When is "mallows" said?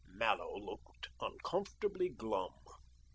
0.07-0.63